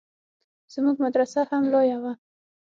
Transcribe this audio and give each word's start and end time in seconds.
زموږ 0.73 0.95
مدرسه 1.03 1.41
هم 1.49 1.63
لويه 1.71 1.97
وه. 2.03 2.13